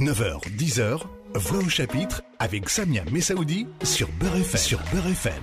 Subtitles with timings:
[0.00, 1.00] 9h, 10h,
[1.34, 4.58] Voix au chapitre avec Samia Messaoudi sur Beurre FM.
[4.58, 5.42] Sur Beurre FM.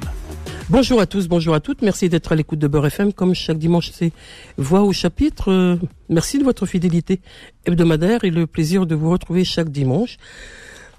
[0.71, 1.83] Bonjour à tous, bonjour à toutes.
[1.83, 3.13] Merci d'être à l'écoute de Beurre FM.
[3.13, 4.11] Comme chaque dimanche, c'est
[4.57, 5.51] Voix au chapitre.
[5.51, 5.75] Euh,
[6.09, 7.21] merci de votre fidélité
[7.65, 10.17] hebdomadaire et le plaisir de vous retrouver chaque dimanche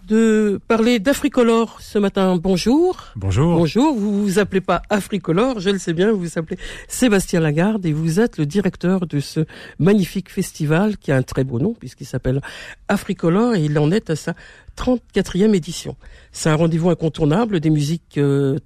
[0.08, 2.36] de parler d'Africolor ce matin.
[2.36, 2.96] Bonjour.
[3.14, 3.58] Bonjour.
[3.58, 3.94] Bonjour.
[3.94, 6.12] Vous vous appelez pas Africolor, je le sais bien.
[6.12, 6.58] Vous vous appelez
[6.88, 9.44] Sébastien Lagarde et vous êtes le directeur de ce
[9.78, 12.40] magnifique festival qui a un très beau nom puisqu'il s'appelle
[12.88, 14.34] Africolor et il en est à sa
[14.78, 15.94] 34e édition.
[16.32, 18.58] C'est un rendez-vous incontournable des musiques euh,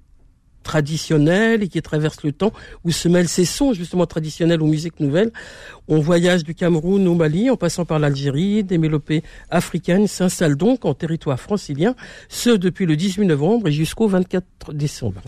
[0.63, 2.53] traditionnel et qui traverse le temps,
[2.83, 5.31] où se mêlent ces sons justement traditionnels aux musiques nouvelles.
[5.87, 10.85] On voyage du Cameroun au Mali en passant par l'Algérie, des mélopées africaines s'installent donc
[10.85, 11.95] en territoire francilien,
[12.29, 15.21] ce depuis le 18 novembre et jusqu'au 24 décembre.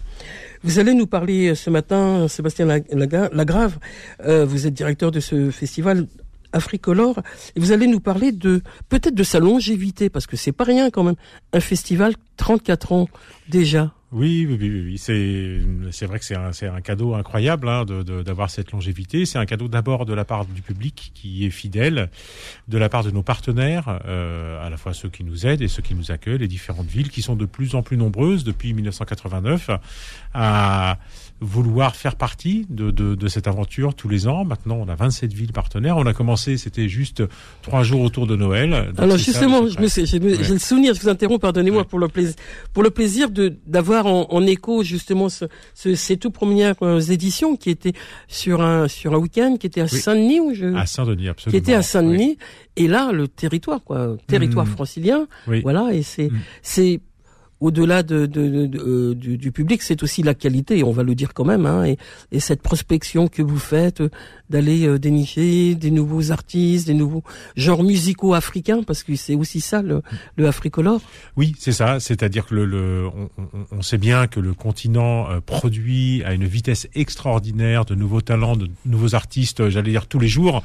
[0.64, 3.78] Vous allez nous parler ce matin, Sébastien Lagrave,
[4.26, 6.08] euh, vous êtes directeur de ce festival
[6.54, 7.20] Africolor,
[7.56, 10.90] et vous allez nous parler de peut-être de sa longévité, parce que c'est pas rien
[10.90, 11.16] quand même,
[11.54, 13.10] un festival 34 ans
[13.50, 13.94] déjà.
[14.16, 14.98] Oui, oui, oui, oui.
[14.98, 15.60] c'est
[15.92, 19.26] c'est vrai que c'est un c'est un cadeau incroyable hein, de d'avoir cette longévité.
[19.26, 22.10] C'est un cadeau d'abord de la part du public qui est fidèle,
[22.70, 25.68] de la part de nos partenaires, euh, à la fois ceux qui nous aident et
[25.68, 28.74] ceux qui nous accueillent, les différentes villes qui sont de plus en plus nombreuses depuis
[28.74, 29.70] 1989
[30.34, 30.98] à
[31.42, 34.46] vouloir faire partie de, de, de, cette aventure tous les ans.
[34.46, 35.98] Maintenant, on a 27 villes partenaires.
[35.98, 37.24] On a commencé, c'était juste
[37.62, 38.94] trois jours autour de Noël.
[38.98, 42.36] Alors justement, je me j'ai le souvenir, je vous interromps, pardonnez-moi pour le plaisir,
[42.74, 43.58] pour le plaisir de
[44.06, 47.94] en, en, écho justement ce, ce, ces tout premières euh, éditions qui étaient
[48.28, 51.58] sur un sur un week-end, qui était à Saint-Denis ou je à Saint-Denis absolument, qui
[51.58, 52.38] était à Saint-Denis.
[52.76, 54.70] Et là, le territoire quoi, territoire mmh.
[54.70, 55.28] francilien,
[55.64, 56.40] voilà, et c'est mmh.
[56.62, 57.00] c'est
[57.62, 61.16] au-delà de, de, de, euh, du, du, public, c'est aussi la qualité, on va le
[61.16, 61.98] dire quand même, hein, et,
[62.32, 64.10] et, cette prospection que vous faites, euh,
[64.50, 67.24] d'aller euh, dénicher des nouveaux artistes, des nouveaux
[67.56, 70.02] genres musicaux africains, parce que c'est aussi ça le,
[70.36, 71.02] le Africolor.
[71.38, 73.30] Oui, c'est ça, c'est-à-dire que le, le on,
[73.72, 78.70] on, sait bien que le continent produit à une vitesse extraordinaire de nouveaux talents, de
[78.86, 80.64] nouveaux artistes, j'allais dire tous les jours.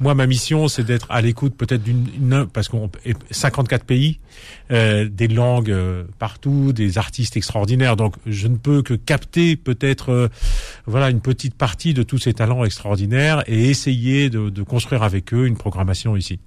[0.00, 4.20] Moi, ma mission, c'est d'être à l'écoute peut-être d'une, parce qu'on est 54 pays,
[4.70, 7.96] euh, des langues euh, partout, des artistes extraordinaires.
[7.96, 10.28] Donc, je ne peux que capter peut-être, euh,
[10.86, 15.34] voilà, une petite partie de tous ces talents extraordinaires et essayer de, de construire avec
[15.34, 16.38] eux une programmation ici.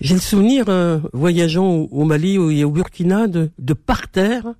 [0.00, 0.64] J'ai le souvenir,
[1.12, 4.54] voyageant au, Mali et au Burkina, de, de par terre,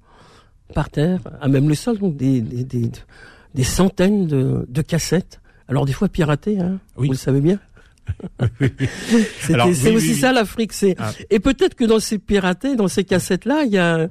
[0.74, 2.90] par terre, à même le sol, donc des, des, des,
[3.54, 5.40] des centaines de, de cassettes.
[5.68, 7.06] Alors des fois piratées, hein, oui.
[7.06, 7.58] vous le savez bien
[9.40, 10.72] c'est aussi ça l'Afrique.
[10.72, 11.12] C'est ah.
[11.30, 14.08] et peut-être que dans ces piratés, dans ces cassettes là, il y a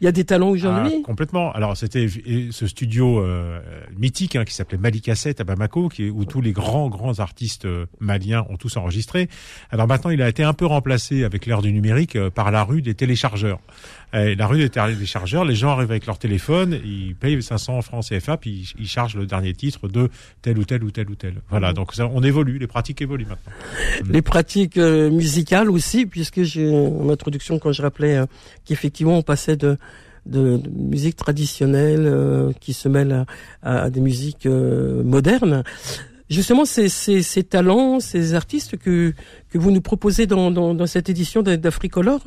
[0.00, 0.92] il y a des talents aujourd'hui.
[0.98, 1.52] Ah, complètement.
[1.52, 2.06] Alors c'était
[2.50, 3.60] ce studio euh,
[3.96, 7.64] mythique hein, qui s'appelait Mali Cassette à Bamako, qui, où tous les grands grands artistes
[7.64, 9.28] euh, maliens ont tous enregistré.
[9.70, 12.62] Alors maintenant, il a été un peu remplacé avec l'ère du numérique euh, par la
[12.62, 13.58] rue des téléchargeurs.
[14.16, 18.36] La rue des téléchargeurs, les gens arrivent avec leur téléphone, ils payent 500 francs CFA,
[18.36, 20.08] puis ils, chargent le dernier titre de
[20.42, 21.34] tel ou tel ou tel ou tel.
[21.50, 21.70] Voilà.
[21.70, 21.74] Mmh.
[21.74, 23.52] Donc ça, on évolue, les pratiques évoluent maintenant.
[24.10, 28.20] Les pratiques musicales aussi, puisque j'ai en introduction quand je rappelais
[28.64, 29.76] qu'effectivement on passait de
[30.26, 33.24] de, musique traditionnelle euh, qui se mêle
[33.62, 35.62] à, à des musiques euh, modernes.
[36.28, 39.14] Justement, ces, ces, ces, talents, ces artistes que
[39.56, 42.20] que vous nous proposez dans, dans, dans cette édition d'Africolor,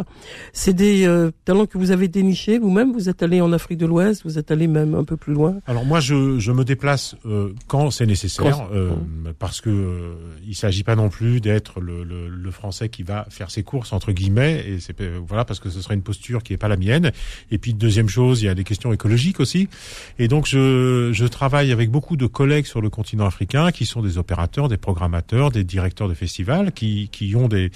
[0.54, 2.94] c'est des euh, talents que vous avez dénichés vous-même.
[2.94, 5.60] Vous êtes allé en Afrique de l'Ouest, vous êtes allé même un peu plus loin.
[5.68, 8.92] Alors moi, je, je me déplace euh, quand c'est nécessaire, euh,
[9.38, 10.14] parce que euh,
[10.46, 13.94] il s'agit pas non plus d'être le, le, le, Français qui va faire ses courses
[13.94, 14.96] entre guillemets, et c'est
[15.28, 17.12] voilà parce que ce serait une posture qui est pas la mienne.
[17.52, 19.70] Et puis deuxième chose, il y a des questions écologiques aussi,
[20.18, 24.02] et donc je, je travaille avec beaucoup de collègues sur le continent africain qui sont
[24.02, 27.72] des opérateurs, des programmateurs, des directeurs de festivals, qui qui ont des,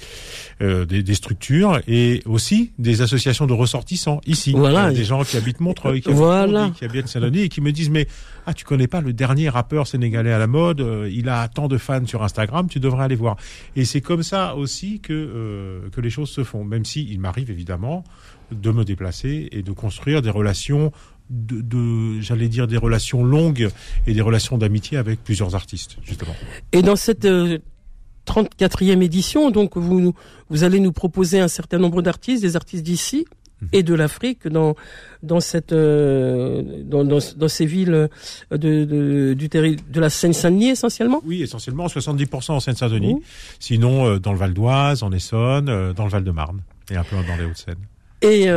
[0.60, 4.52] euh, des, des, structures et aussi des associations de ressortissants ici.
[4.52, 4.92] Voilà.
[4.92, 6.70] Des gens qui habitent Montreuil, qui, voilà.
[6.76, 8.06] qui habitent Saint-Denis et qui me disent mais
[8.46, 11.68] ah tu connais pas le dernier rappeur sénégalais à la mode, euh, il a tant
[11.68, 13.36] de fans sur Instagram, tu devrais aller voir.
[13.76, 17.20] Et c'est comme ça aussi que euh, que les choses se font, même si il
[17.20, 18.04] m'arrive évidemment
[18.52, 20.92] de me déplacer et de construire des relations
[21.30, 23.70] de, de j'allais dire des relations longues
[24.06, 26.34] et des relations d'amitié avec plusieurs artistes justement.
[26.72, 27.58] Et dans cette euh,
[28.26, 29.50] 34e édition.
[29.50, 30.14] Donc vous,
[30.50, 33.26] vous allez nous proposer un certain nombre d'artistes, des artistes d'ici
[33.60, 33.68] mhm.
[33.72, 34.74] et de l'Afrique dans
[35.22, 38.08] dans cette euh, dans, dans, dans, ces villes
[38.50, 41.22] de de, du de la Seine-Saint-Denis essentiellement?
[41.24, 43.16] Oui, essentiellement 70% en Seine-Saint-Denis.
[43.58, 46.60] Sinon euh, dans le Val d'Oise, en Essonne, euh, dans le Val-de-Marne
[46.90, 47.76] et un peu dans les Hauts-de-Seine.
[48.22, 48.48] Et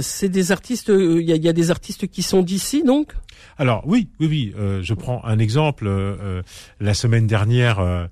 [0.00, 0.88] c'est des artistes.
[0.88, 3.12] Il y a, y a des artistes qui sont d'ici donc?
[3.60, 4.54] Alors oui, oui, oui.
[4.58, 5.86] Euh, je prends un exemple.
[5.86, 6.42] Euh, euh,
[6.80, 8.08] la semaine dernière,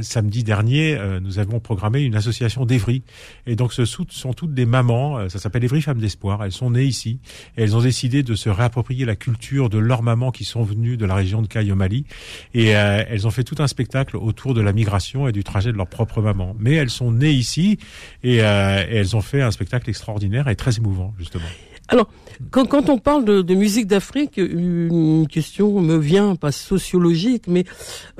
[0.00, 3.02] samedi dernier, nous avons programmé une association d'Evry.
[3.46, 5.28] Et donc ce sont toutes des mamans.
[5.28, 6.44] ça s'appelle Evry Femmes d'Espoir.
[6.44, 7.18] Elles sont nées ici
[7.56, 11.04] elles ont décidé de se réapproprier la culture de leurs mamans qui sont venues de
[11.04, 12.06] la région de Caille au Mali.
[12.54, 15.76] Et elles ont fait tout un spectacle autour de la migration et du trajet de
[15.76, 16.54] leur propre maman.
[16.58, 17.78] Mais elles sont nées ici
[18.22, 21.48] et, et elles ont fait un spectacle extraordinaire et très émouvant justement.
[21.88, 22.08] Alors,
[22.50, 27.64] quand, quand on parle de, de musique d'Afrique, une question me vient, pas sociologique, mais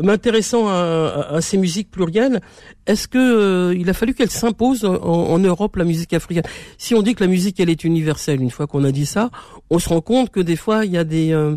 [0.00, 2.40] m'intéressant à, à, ces musiques plurielles,
[2.86, 6.44] est-ce que euh, il a fallu qu'elle s'impose en, en, Europe la musique africaine?
[6.78, 9.30] Si on dit que la musique elle est universelle, une fois qu'on a dit ça,
[9.70, 11.56] on se rend compte que des fois il y a des euh,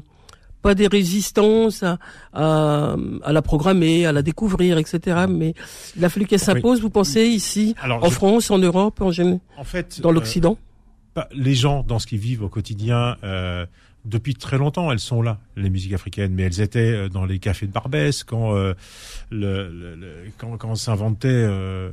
[0.61, 1.99] pas des résistances à,
[2.33, 5.25] à, à, la programmer, à la découvrir, etc.
[5.29, 5.53] Mais
[5.95, 6.81] il a fallu qu'elle s'impose.
[6.81, 10.57] Vous pensez ici, en France, en Europe, en général, en fait, dans euh, l'Occident
[11.31, 13.65] les gens dans ce qu'ils vivent au quotidien, euh,
[14.05, 17.39] depuis très longtemps, elles sont là, les musiques africaines, mais elles étaient euh, dans les
[17.39, 18.73] cafés de Barbès quand euh,
[19.29, 19.97] le, le,
[20.37, 21.89] quand, quand s'inventait euh,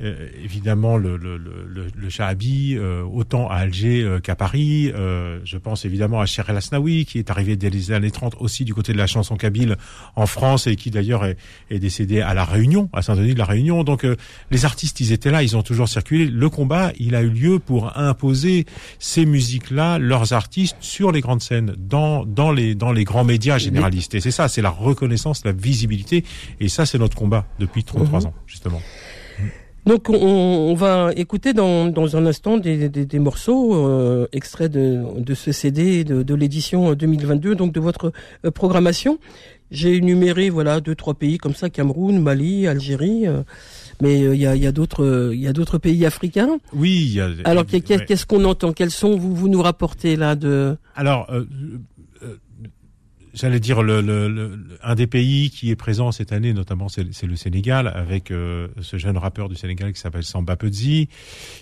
[0.00, 4.92] euh, évidemment le, le, le, le shahabi, autant à Alger qu'à Paris.
[4.92, 8.64] je pense évidemment à Cher El Asnaoui, qui est arrivé dès les années 30 aussi
[8.64, 9.76] du côté de la chanson kabyle
[10.14, 11.36] en France et qui d'ailleurs est,
[11.70, 13.82] est, décédé à La Réunion, à Saint-Denis de La Réunion.
[13.82, 14.06] Donc
[14.50, 16.26] les artistes, ils étaient là, ils ont toujours circulé.
[16.26, 18.66] Le combat, il a eu lieu pour imposer
[18.98, 23.58] ces musiques-là, leurs artistes, sur les grandes scène dans dans les dans les grands médias
[23.58, 24.14] généralistes.
[24.14, 26.24] Et c'est ça, c'est la reconnaissance, la visibilité.
[26.60, 28.26] Et ça, c'est notre combat depuis 33 mhm.
[28.26, 28.80] ans, justement.
[29.86, 35.04] Donc on, va écouter dans, dans un instant des, des, des morceaux euh, extraits de,
[35.16, 38.12] de ce CD de, de l'édition 2022, donc de votre
[38.44, 39.20] euh, programmation.
[39.70, 43.28] J'ai énuméré voilà deux trois pays comme ça Cameroun, Mali, Algérie.
[43.28, 43.44] Euh,
[44.00, 46.58] mais il y a, y a d'autres il y a d'autres pays africains.
[46.72, 47.12] Oui.
[47.14, 48.72] Y a, Alors qu'est-ce qu'on entend?
[48.72, 50.76] Quels sont vous vous nous rapportez là de?
[50.94, 51.28] Alors
[53.36, 57.36] J'allais dire le, le, un des pays qui est présent cette année, notamment c'est le
[57.36, 61.10] Sénégal, avec euh, ce jeune rappeur du Sénégal qui s'appelle Samba Pezzi.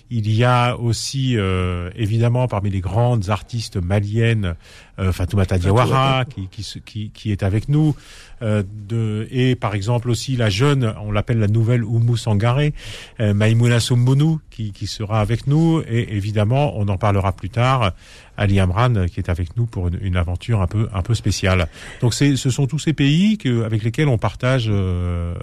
[0.09, 4.55] Il y a aussi euh, évidemment parmi les grandes artistes maliennes
[4.99, 7.95] euh, Fatoumata Diawara qui, qui, qui, qui, est avec nous.
[8.41, 12.73] Euh, de, et par exemple aussi la jeune, on l'appelle la nouvelle Oumou Sangaré,
[13.19, 15.81] euh, Maïmouna Soumbounou qui, qui sera avec nous.
[15.87, 17.93] Et évidemment, on en parlera plus tard,
[18.37, 21.67] Ali Amran qui est avec nous pour une, une aventure un peu un peu spéciale.
[22.01, 25.33] Donc c'est ce sont tous ces pays que, avec lesquels on partage euh,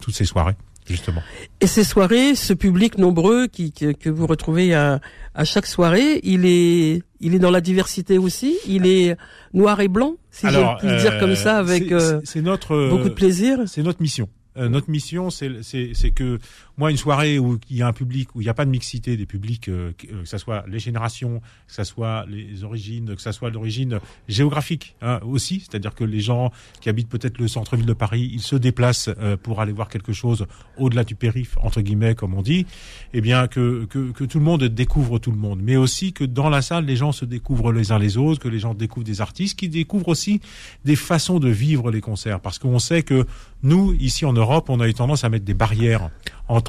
[0.00, 0.56] toutes ces soirées.
[0.88, 1.22] Justement.
[1.60, 5.00] Et ces soirées, ce public nombreux qui, que, que vous retrouvez à,
[5.34, 8.58] à chaque soirée, il est, il est dans la diversité aussi.
[8.66, 9.16] Il est
[9.52, 13.60] noir et blanc, si je puis dire comme ça, avec euh, notre, beaucoup de plaisir.
[13.66, 14.28] C'est notre mission.
[14.56, 16.38] Euh, notre mission, c'est que
[16.78, 18.70] moi, une soirée où il y a un public, où il n'y a pas de
[18.70, 23.14] mixité des publics, euh, euh, que ce soit les générations, que ce soit les origines,
[23.16, 23.98] que ce soit l'origine
[24.28, 28.40] géographique hein, aussi, c'est-à-dire que les gens qui habitent peut-être le centre-ville de Paris, ils
[28.40, 29.10] se déplacent
[29.42, 30.46] pour aller voir quelque chose
[30.76, 32.66] au-delà du périph, entre guillemets, comme on dit,
[33.12, 36.24] eh bien que, que, que tout le monde découvre tout le monde, mais aussi que
[36.24, 39.06] dans la salle, les gens se découvrent les uns les autres, que les gens découvrent
[39.06, 40.40] des artistes, qui découvrent aussi
[40.84, 43.26] des façons de vivre les concerts, parce qu'on sait que
[43.62, 46.10] nous, ici en Europe, on a eu tendance à mettre des barrières
[46.46, 46.67] entre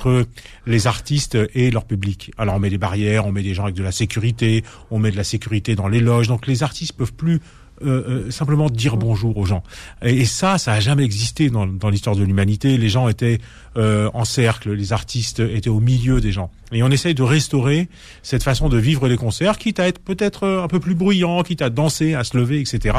[0.66, 2.31] les artistes et leur public.
[2.38, 5.12] Alors on met des barrières, on met des gens avec de la sécurité, on met
[5.12, 6.28] de la sécurité dans les loges.
[6.28, 7.40] Donc les artistes peuvent plus
[7.81, 9.63] euh, euh, simplement dire bonjour aux gens.
[10.01, 12.78] Et, ça, ça a jamais existé dans, dans l'histoire de l'humanité.
[12.78, 13.40] Les gens étaient
[13.78, 16.52] euh, en cercle, les artistes étaient au milieu des gens.
[16.74, 17.88] Et on essaye de restaurer
[18.22, 21.62] cette façon de vivre les concerts, quitte à être peut-être un peu plus bruyant, quitte
[21.62, 22.97] à danser, à se lever, etc.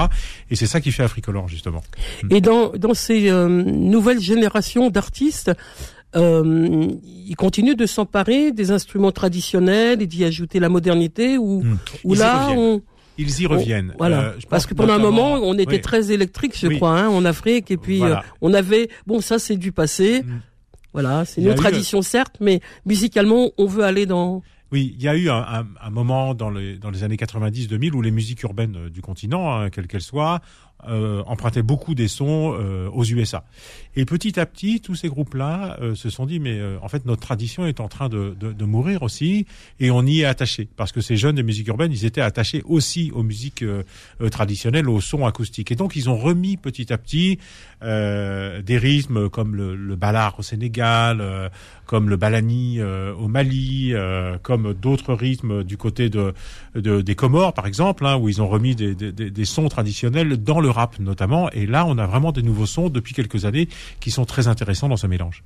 [0.50, 1.82] Et c'est ça qui fait Africolor, justement.
[2.30, 5.52] Et dans, dans ces nouvelles générations d'artistes,
[6.16, 11.78] euh, ils continuent de s'emparer des instruments traditionnels et d'y ajouter la modernité ou, hmm.
[12.04, 12.82] ou là on,
[13.20, 13.94] ils y reviennent.
[13.98, 14.20] voilà.
[14.20, 17.70] Euh, Parce que pendant un moment, on était très électrique, je crois, hein, en Afrique,
[17.70, 20.22] et puis euh, on avait, bon, ça c'est du passé.
[20.22, 20.40] Mm.
[20.92, 24.42] Voilà, c'est une tradition certes, mais musicalement, on veut aller dans.
[24.72, 28.02] Oui, il y a eu un, un, moment dans les, dans les années 90-2000 où
[28.02, 30.40] les musiques urbaines euh, du continent, hein, quelles qu'elles soient,
[30.88, 33.44] euh, empruntaient beaucoup des sons euh, aux USA.
[33.96, 37.04] Et petit à petit, tous ces groupes-là euh, se sont dit, mais euh, en fait,
[37.06, 39.46] notre tradition est en train de, de, de, mourir aussi,
[39.78, 40.68] et on y est attaché.
[40.76, 43.64] Parce que ces jeunes des musiques urbaines, ils étaient attachés aussi aux musiques
[44.30, 45.72] traditionnelles, aux sons acoustiques.
[45.72, 47.38] Et donc, ils ont remis petit à petit
[47.82, 51.50] des rythmes comme le, le ballard au Sénégal,
[51.86, 53.92] comme le balani au Mali,
[54.42, 56.34] comme d'autres rythmes du côté de,
[56.74, 60.36] de, des Comores, par exemple, hein, où ils ont remis des, des, des sons traditionnels
[60.36, 61.50] dans le rap notamment.
[61.50, 63.68] Et là, on a vraiment des nouveaux sons depuis quelques années
[64.00, 65.42] qui sont très intéressants dans ce mélange.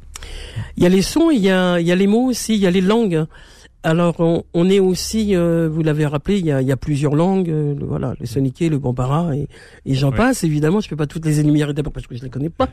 [0.77, 2.61] Il y a les sons, il y a, il y a les mots aussi, il
[2.61, 3.27] y a les langues.
[3.87, 4.17] Alors,
[4.55, 8.25] on, est aussi, euh, vous l'avez rappelé, il y a, plusieurs langues, euh, voilà, le
[8.25, 9.47] soniqué, le bambara, et,
[9.85, 10.43] j'en passe.
[10.43, 12.71] Évidemment, je peux pas toutes les énumérer d'abord parce que je les connais pas,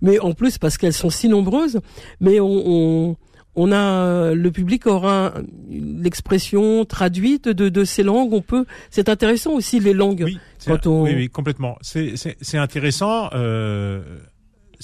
[0.00, 1.80] mais en plus parce qu'elles sont si nombreuses.
[2.20, 3.14] Mais on,
[3.56, 5.34] on, a, le public aura
[5.70, 8.32] l'expression traduite de, de ces langues.
[8.32, 10.22] On peut, c'est intéressant aussi les langues.
[10.24, 11.04] Oui, quand on...
[11.04, 11.78] oui, oui, complètement.
[11.82, 13.30] C'est intéressant.
[13.32, 14.02] Euh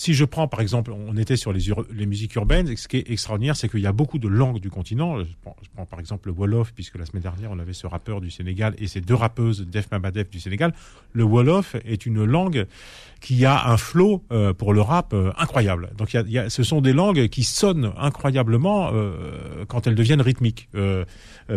[0.01, 1.61] si je prends par exemple, on était sur les,
[1.93, 4.71] les musiques urbaines, ce qui est extraordinaire, c'est qu'il y a beaucoup de langues du
[4.71, 5.23] continent.
[5.23, 8.31] Je prends, par exemple le Wolof, puisque la semaine dernière on avait ce rappeur du
[8.31, 10.73] Sénégal et ces deux rappeuses, Def Mabadef du Sénégal.
[11.13, 12.67] Le Wolof est une langue
[13.21, 15.91] qui a un flow euh, pour le rap euh, incroyable.
[15.97, 18.93] Donc y a, ce sont des langues qui sonnent incroyablement
[19.69, 20.69] quand elles deviennent rythmiques.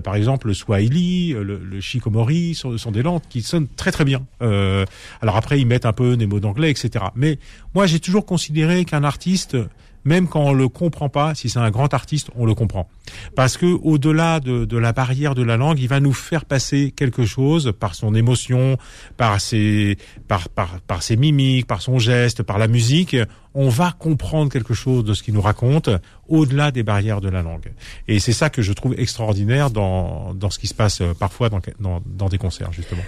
[0.02, 4.06] Par exemple, le Swahili, le, le Shikomori sont, sont, des langues qui sonnent très très
[4.06, 4.26] bien.
[4.40, 7.06] alors après, ils mettent un peu des mots d'anglais, etc.
[7.16, 7.40] Mais
[7.76, 9.58] moi, j'ai toujours considéré qu'un artiste
[10.05, 12.89] même quand on le comprend pas, si c'est un grand artiste, on le comprend.
[13.36, 16.91] Parce que au-delà de, de, la barrière de la langue, il va nous faire passer
[16.95, 18.77] quelque chose par son émotion,
[19.17, 23.15] par ses, par, par, par ses mimiques, par son geste, par la musique.
[23.53, 25.89] On va comprendre quelque chose de ce qu'il nous raconte
[26.27, 27.72] au-delà des barrières de la langue.
[28.07, 31.50] Et c'est ça que je trouve extraordinaire dans, dans ce qui se passe euh, parfois
[31.50, 33.03] dans, dans, dans des concerts, justement.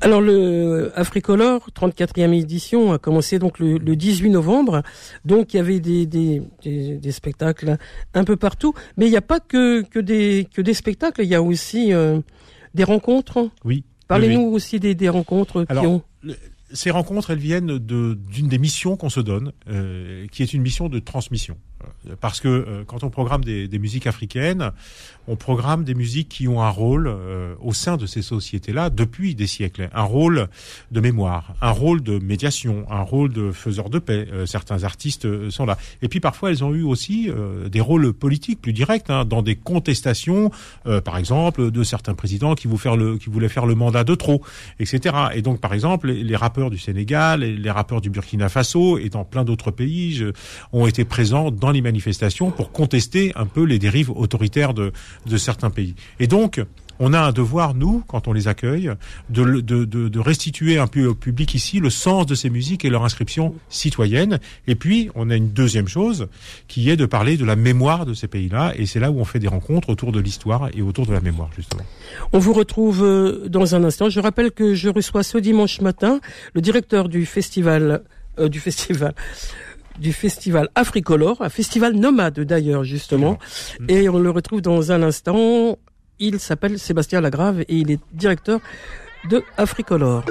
[0.00, 4.82] Alors le Africolor, 34e édition, a commencé donc le, 18 novembre.
[5.24, 7.78] Donc il y avait des, des, des, spectacles
[8.12, 11.28] un peu partout, mais il n'y a pas que, que, des, que des spectacles, il
[11.28, 12.20] y a aussi euh,
[12.74, 13.50] des rencontres.
[13.64, 13.84] Oui.
[14.08, 16.02] Parlez-nous aussi des, des rencontres qui ont
[16.74, 20.88] ces rencontres, elles viennent d'une des missions qu'on se donne, euh, qui est une mission
[20.88, 21.56] de transmission.
[22.08, 24.72] Euh, parce que euh, quand on programme des, des, musiques africaines,
[25.26, 29.34] on programme des musiques qui ont un rôle euh, au sein de ces sociétés-là depuis
[29.34, 29.88] des siècles.
[29.94, 30.48] Un rôle
[30.90, 34.28] de mémoire, un rôle de médiation, un rôle de faiseur de paix.
[34.46, 35.78] certains artistes sont là.
[36.02, 37.30] Et puis parfois, elles ont eu aussi
[37.70, 40.50] des rôles politiques plus directs, hein, dans des contestations,
[41.04, 44.42] par exemple, de certains présidents qui, faire le, qui voulaient faire le mandat de trop,
[44.78, 45.14] etc.
[45.34, 48.98] Et donc, par exemple, les, les rappeurs du Sénégal, les, les rappeurs du Burkina Faso
[48.98, 50.32] et dans plein d'autres pays je,
[50.72, 54.92] ont été présents dans les manifestations pour contester un peu les dérives autoritaires de,
[55.36, 55.94] certains pays.
[56.20, 56.60] Et donc,
[57.00, 58.90] on a un devoir, nous, quand on les accueille,
[59.28, 63.54] de, restituer un peu au public ici le sens de ces musiques et leur inscription
[63.68, 64.38] citoyenne.
[64.66, 66.28] Et puis, on a une deuxième chose,
[66.68, 68.72] qui est de parler de la mémoire de ces pays-là.
[68.76, 71.20] Et c'est là où on fait des rencontres autour de l'histoire et autour de la
[71.20, 71.84] mémoire, justement.
[72.32, 74.08] On vous retrouve euh, dans un instant.
[74.08, 76.20] Je rappelle que je reçois ce dimanche matin
[76.54, 78.02] le directeur du festival,
[78.38, 79.14] euh, du festival,
[79.98, 83.38] du festival Africolor, un festival nomade d'ailleurs justement,
[83.88, 85.78] et on le retrouve dans un instant.
[86.18, 88.60] Il s'appelle Sébastien Lagrave et il est directeur
[89.30, 90.24] de Africolor.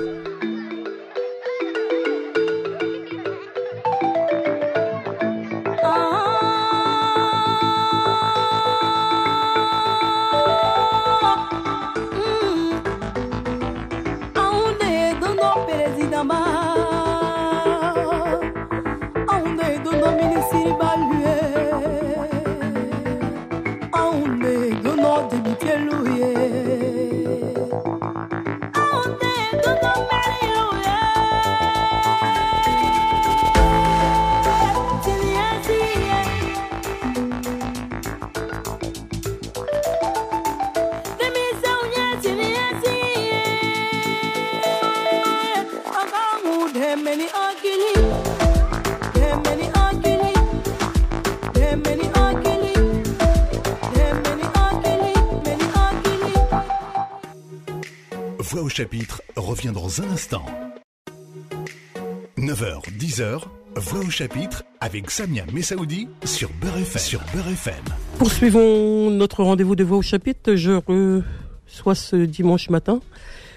[58.70, 60.46] Chapitre revient dans un instant.
[62.38, 63.42] 9h, 10h,
[63.76, 67.02] Voix au chapitre avec Samia Messaoudi sur Beurre FM.
[67.02, 67.84] Sur FM.
[68.20, 70.56] Poursuivons notre rendez-vous de Voix au chapitre.
[70.56, 70.74] Je
[71.68, 73.02] reçois ce dimanche matin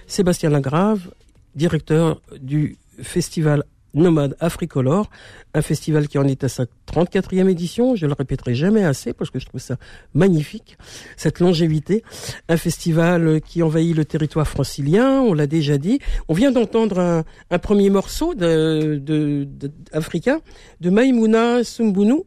[0.07, 1.11] Sébastien Lagrave,
[1.55, 3.65] directeur du festival
[3.97, 5.11] Nomade Africolor,
[5.55, 7.97] un festival qui en est à sa 34e édition.
[7.97, 9.77] Je le répéterai jamais assez parce que je trouve ça
[10.15, 10.79] magnifique,
[11.17, 12.05] cette longévité.
[12.49, 15.99] Un festival qui envahit le territoire francilien, on l'a déjà dit.
[16.29, 20.41] On vient d'entendre un, premier morceau de, de, de, africain
[20.81, 22.23] de Maïmouna Sumbunu.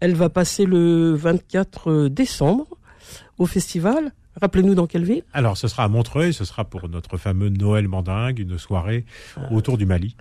[0.00, 2.66] Elle va passer le 24 décembre
[3.38, 4.12] au festival.
[4.40, 5.22] Rappelez-nous dans quelle ville?
[5.32, 9.04] Alors, ce sera à Montreuil, ce sera pour notre fameux Noël Mandingue, une soirée
[9.36, 9.52] ah.
[9.52, 10.16] autour du Mali.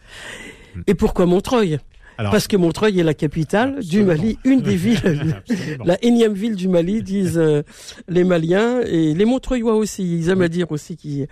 [0.88, 1.80] Et pourquoi Montreuil
[2.18, 5.42] Parce que Montreuil est la capitale du Mali, une des villes,
[5.86, 7.64] la énième ville du Mali, disent euh,
[8.08, 10.04] les Maliens et les Montreuillois aussi.
[10.04, 11.28] Ils aiment à dire aussi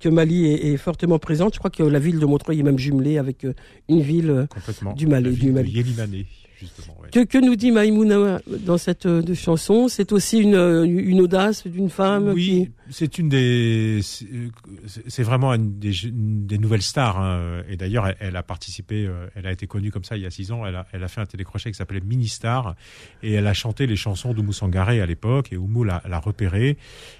[0.00, 1.54] que Mali est, fortement présente.
[1.54, 3.54] Je crois que la ville de Montreuil est même jumelée avec euh,
[3.88, 4.46] une ville euh,
[4.94, 5.36] du Mali.
[5.36, 6.26] du Mali.
[6.60, 6.94] Justement.
[7.12, 9.88] Que, que nous dit Maïmouna dans cette euh, chanson?
[9.88, 15.78] C'est aussi une, euh, une audace d'une femme Oui, c'est une des, c'est vraiment une
[15.78, 17.18] des, des nouvelles stars.
[17.18, 17.62] Hein.
[17.68, 20.30] Et d'ailleurs, elle, a participé, euh, elle a été connue comme ça il y a
[20.30, 20.66] six ans.
[20.66, 22.74] Elle a, elle a fait un télécrochet qui s'appelait Mini Star
[23.22, 25.52] et elle a chanté les chansons d'Oumou Sangaré à l'époque.
[25.52, 26.76] Et Oumou l'a, repérée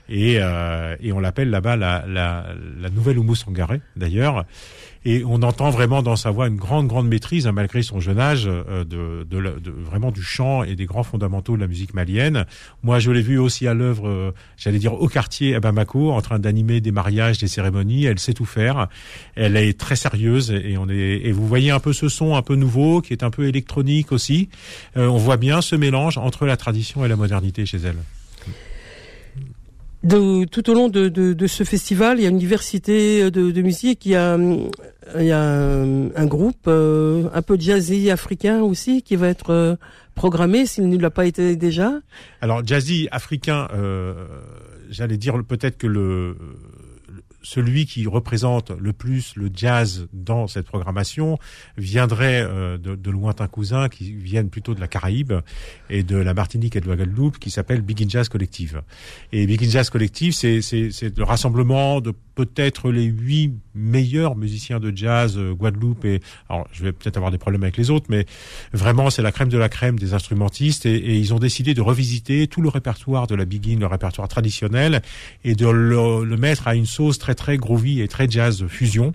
[0.09, 4.47] et, euh, et on l'appelle là-bas la, la, la nouvelle Oumou Sangaré d'ailleurs
[5.07, 8.19] et on entend vraiment dans sa voix une grande grande maîtrise hein, malgré son jeune
[8.19, 11.95] âge euh, de, de, de, vraiment du chant et des grands fondamentaux de la musique
[11.95, 12.45] malienne.
[12.83, 16.21] Moi, je l'ai vu aussi à l'œuvre, euh, j'allais dire au quartier à Bamako, en
[16.23, 18.05] train d'animer des mariages, des cérémonies.
[18.05, 18.89] Elle sait tout faire.
[19.37, 22.43] Elle est très sérieuse et on est et vous voyez un peu ce son un
[22.43, 24.49] peu nouveau qui est un peu électronique aussi.
[24.97, 27.99] Euh, on voit bien ce mélange entre la tradition et la modernité chez elle
[30.53, 34.07] tout au long de, de, ce festival, il y a une diversité de, de musique.
[34.07, 34.39] Il a,
[35.15, 39.77] il y a un, groupe euh, un peu jazzy africain aussi qui va être euh,
[40.15, 41.93] programmé s'il ne l'a pas été déjà.
[42.41, 44.27] Alors jazzy africain, euh,
[44.91, 46.37] j'allais dire peut-être que le
[47.47, 51.39] celui qui représente le plus le jazz dans cette programmation
[51.79, 55.33] viendrait euh, de, de, lointains cousins qui viennent plutôt de la Caraïbe
[55.89, 58.83] et de la Martinique et de la Guadeloupe, qui s'appelle Big Jazz Collective.
[59.31, 60.61] Et Big Jazz Collective, c'est
[61.17, 66.83] le rassemblement de peut-être les huit meilleurs musiciens de jazz euh, Guadeloupe et alors je
[66.83, 68.27] vais peut-être avoir des problèmes avec les autres, mais
[68.73, 72.47] vraiment c'est la crème de la crème des instrumentistes et, ils ont décidé de revisiter
[72.47, 75.03] tout le répertoire de la Begin, le répertoire traditionnel
[75.45, 79.15] et de le, le mettre à une sauce très très groovy et très jazz fusion.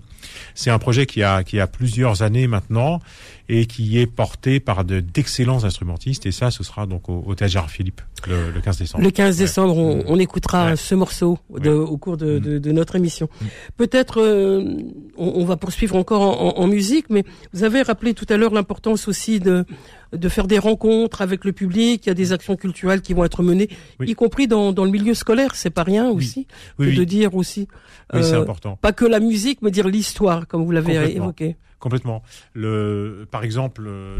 [0.54, 3.00] C'est un projet qui a qui a plusieurs années maintenant
[3.48, 6.26] et qui est porté par d'excellents instrumentistes.
[6.26, 9.04] Et ça, ce sera donc au, au Théâtre Philippe le, le, 15 décembre.
[9.04, 12.96] Le 15 décembre, on, on, écoutera ce morceau de, au cours de, de, de notre
[12.96, 13.28] émission.
[13.40, 13.46] Mm.
[13.76, 14.76] Peut-être euh,
[15.16, 18.54] on, on, va poursuivre encore en, en, musique, mais vous avez rappelé tout à l'heure
[18.54, 19.64] l'importance aussi de
[20.12, 22.04] de faire des rencontres avec le public.
[22.04, 23.68] Il y a des actions culturelles qui vont être menées,
[24.00, 25.54] y compris dans, dans le milieu scolaire.
[25.54, 26.46] C'est pas rien aussi
[26.78, 26.94] oui.
[26.94, 27.66] de dire aussi.
[28.12, 28.76] Oui, c'est euh, important.
[28.80, 31.56] Pas que la musique, mais dire l'histoire, comme vous l'avez évoqué.
[31.82, 32.22] Complètement.
[32.54, 34.16] Le, par exemple, le,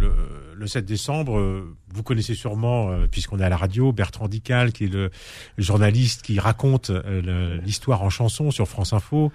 [0.62, 4.72] le 7 décembre, euh, vous connaissez sûrement, euh, puisqu'on est à la radio, Bertrand Dical,
[4.72, 5.10] qui est le
[5.58, 9.30] journaliste qui raconte euh, l'histoire en chanson sur France Info.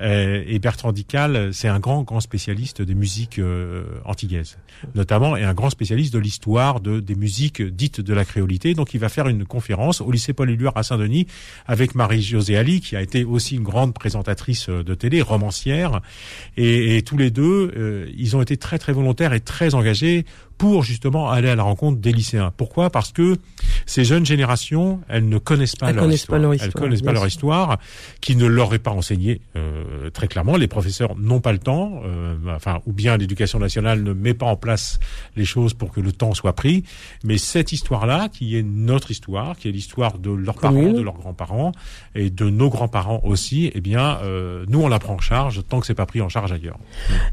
[0.00, 3.40] et Bertrand Dical, c'est un grand, grand spécialiste des musiques
[4.04, 4.58] antillaises,
[4.94, 8.74] notamment, et un grand spécialiste de l'histoire de, des musiques dites de la créolité.
[8.74, 11.26] Donc, il va faire une conférence au lycée Paul Éluard à Saint-Denis
[11.66, 16.00] avec Marie-Josée Ali, qui a été aussi une grande présentatrice de télé, romancière.
[16.56, 20.24] Et tous les deux, ils ont été très, très volontaires et très engagés
[20.58, 22.52] pour justement aller à la rencontre des lycéens.
[22.56, 22.90] Pourquoi?
[22.90, 23.38] Parce que
[23.86, 26.40] ces jeunes générations, elles ne connaissent pas, leur, histoire.
[26.40, 27.78] Elles connaissent pas leur histoire,
[28.20, 30.56] qui ne leur est pas enseignée euh, très clairement.
[30.56, 34.46] Les professeurs n'ont pas le temps, euh, enfin, ou bien l'éducation nationale ne met pas
[34.46, 34.98] en place
[35.36, 36.84] les choses pour que le temps soit pris.
[37.24, 41.18] Mais cette histoire-là, qui est notre histoire, qui est l'histoire de leurs parents, de leurs
[41.18, 41.72] grands-parents
[42.14, 45.80] et de nos grands-parents aussi, eh bien, euh, nous on la prend en charge tant
[45.80, 46.78] que c'est pas pris en charge ailleurs.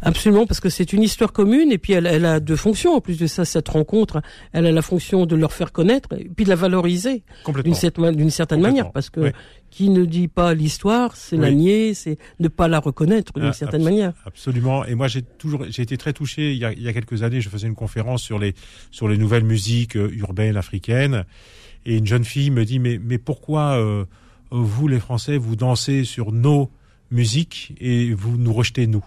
[0.01, 3.01] Absolument, parce que c'est une histoire commune et puis elle, elle a deux fonctions en
[3.01, 4.21] plus de ça, cette rencontre,
[4.53, 7.23] elle a la fonction de leur faire connaître et puis de la valoriser
[7.63, 9.31] d'une certaine, certaine manière, parce que
[9.69, 13.53] qui ne dit pas l'histoire, c'est la nier, c'est ne pas la reconnaître d'une ah,
[13.53, 14.13] certaine manière.
[14.25, 14.85] Absolument.
[14.85, 16.53] Et moi, j'ai toujours, j'ai été très touché.
[16.53, 18.53] Il y, a, il y a quelques années, je faisais une conférence sur les
[18.91, 21.25] sur les nouvelles musiques euh, urbaines africaines,
[21.85, 24.05] et une jeune fille me dit mais mais pourquoi euh,
[24.51, 26.71] vous les Français vous dansez sur nos
[27.11, 29.03] musiques et vous nous rejetez nous?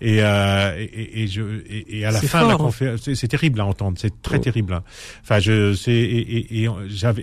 [0.00, 2.56] Et, euh, et, et, je, et, à la fin de la hein.
[2.56, 4.40] conférence, c'est terrible à entendre, c'est très oh.
[4.40, 4.72] terrible.
[4.72, 4.82] Hein.
[5.22, 6.68] Enfin, je sais, et, et,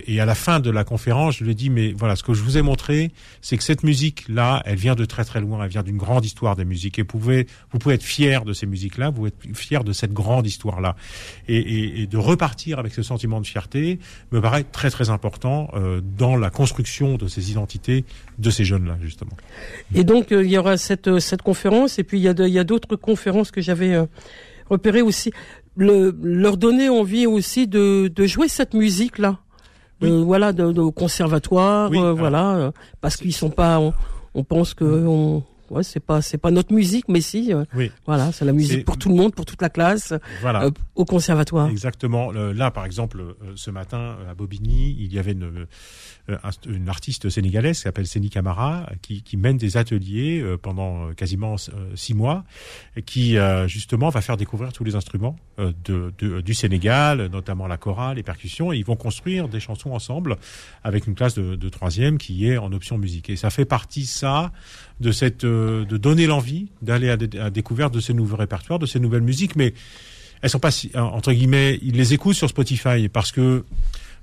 [0.06, 2.34] et à la fin de la conférence, je lui ai dit, mais voilà, ce que
[2.34, 3.10] je vous ai montré,
[3.42, 6.54] c'est que cette musique-là, elle vient de très très loin, elle vient d'une grande histoire
[6.54, 6.98] des musiques.
[6.98, 9.92] Et vous pouvez, vous pouvez être fier de ces musiques-là, vous pouvez être fier de
[9.92, 10.94] cette grande histoire-là,
[11.48, 13.98] et, et, de repartir avec ce sentiment de fierté
[14.30, 18.04] me paraît très très important euh, dans la construction de ces identités
[18.38, 19.32] de ces jeunes-là, justement.
[19.94, 22.52] Et donc, euh, il y aura cette cette conférence, et puis il y a, il
[22.52, 24.06] y a d'autres conférences que j'avais euh,
[24.70, 25.32] repérées aussi.
[25.76, 29.38] Le, leur donner envie aussi de, de jouer cette musique là.
[30.04, 33.80] Euh, voilà, de, de, au conservatoire, euh, voilà, parce qu'ils sont pas.
[34.34, 37.90] On, pense que on, ouais, c'est pas c'est pas notre musique, mais si, oui.
[38.06, 40.70] voilà, c'est la musique pour tout le monde, pour toute la classe, voilà.
[40.94, 41.68] au conservatoire.
[41.68, 42.32] Exactement.
[42.32, 43.22] là, par exemple,
[43.54, 45.66] ce matin à Bobigny, il y avait une
[46.30, 51.08] euh, une artiste sénégalaise qui s'appelle Séni Camara, qui, qui, mène des ateliers euh, pendant
[51.08, 51.56] euh, quasiment
[51.94, 52.44] six mois,
[53.06, 58.16] qui justement va faire découvrir tous les instruments de, de, du Sénégal, notamment la chorale,
[58.16, 60.36] les percussions, et ils vont construire des chansons ensemble
[60.84, 63.30] avec une classe de, de troisième qui est en option musique.
[63.30, 64.52] Et ça fait partie ça
[65.00, 65.44] de cette
[65.88, 69.56] de donner l'envie d'aller à, à, découverte de ces nouveaux répertoires, de ces nouvelles musiques,
[69.56, 69.74] mais
[70.42, 73.64] elles sont pas si, entre guillemets, ils les écoutent sur Spotify parce que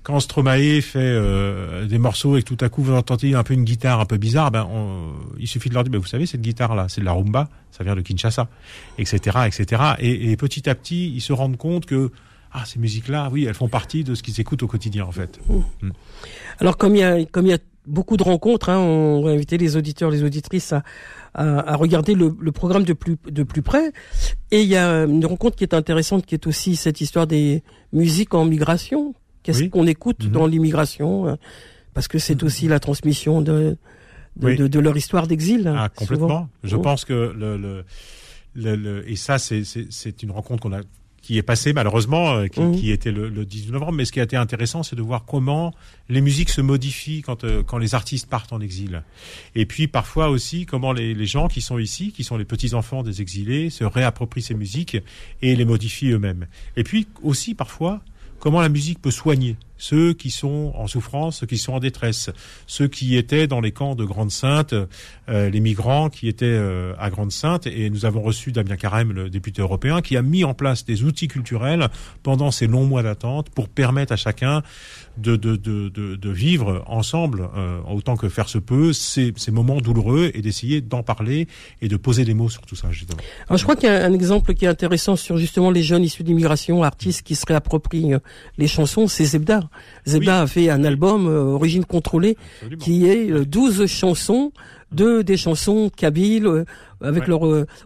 [0.05, 3.55] quand Stromae fait euh, des morceaux et que tout à coup vous entendez un peu
[3.55, 4.69] une guitare un peu bizarre, ben
[5.39, 7.49] il suffit de leur dire, ben, vous savez cette guitare là, c'est de la rumba,
[7.71, 8.47] ça vient de Kinshasa,
[8.99, 9.81] etc., etc.
[9.99, 12.11] Et, et petit à petit, ils se rendent compte que
[12.51, 15.11] ah ces musiques là, oui, elles font partie de ce qu'ils écoutent au quotidien en
[15.11, 15.39] fait.
[15.81, 15.89] Mm.
[16.59, 19.31] Alors comme il y a comme il y a beaucoup de rencontres, hein, on va
[19.31, 20.83] inviter les auditeurs, les auditrices à,
[21.35, 23.91] à, à regarder le, le, programme de plus de plus près.
[24.51, 27.61] Et il y a une rencontre qui est intéressante, qui est aussi cette histoire des
[27.93, 29.13] musiques en migration
[29.45, 30.31] Qu'est-ce qu'on écoute mhm.
[30.31, 31.35] dans l'immigration euh,
[31.93, 33.77] Parce que c'est aussi la transmission de
[34.37, 35.73] de, de, leur histoire d'exil.
[35.73, 36.49] Ah, complètement.
[36.61, 40.81] Je pense que le, le, le, et ça c'est c'est une rencontre qu'on a
[41.25, 42.75] qui est passée malheureusement, euh, qui, mhm.
[42.75, 43.93] qui, était le, le, 18 novembre.
[43.93, 45.73] Mais ce qui a été intéressant, c'est de voir comment
[46.07, 49.01] les musiques se modifient quand euh, quand les artistes partent en exil.
[49.55, 52.75] Et puis parfois aussi comment les, les gens qui sont ici, qui sont les petits
[52.75, 54.97] enfants des exilés, se réapproprient ces musiques
[55.41, 56.45] et les modifient eux-mêmes.
[56.77, 58.01] Et puis aussi parfois
[58.39, 62.29] comment la musique peut soigner ceux qui sont en souffrance, ceux qui sont en détresse,
[62.67, 64.73] ceux qui étaient dans les camps de Grande Sainte,
[65.29, 67.67] euh, les migrants qui étaient euh, à Grande Sainte.
[67.67, 71.03] Et nous avons reçu Damien Carême, le député européen, qui a mis en place des
[71.03, 71.89] outils culturels
[72.23, 74.63] pendant ces longs mois d'attente pour permettre à chacun
[75.17, 79.79] de, de, de, de, vivre ensemble, euh, autant que faire se peut, ces, ces moments
[79.79, 81.47] douloureux et d'essayer d'en parler
[81.81, 82.91] et de poser des mots sur tout ça.
[82.91, 83.19] Justement.
[83.47, 86.03] Alors, je crois qu'il y a un exemple qui est intéressant sur justement les jeunes
[86.03, 88.15] issus d'immigration, artistes qui se réapproprient
[88.57, 89.64] les chansons, c'est Zebda.
[90.05, 92.37] Zebda a fait un album euh, Origine contrôlée
[92.79, 94.51] qui est 12 euh, chansons
[94.91, 96.65] de des chansons kabyles euh,
[97.01, 97.41] avec leur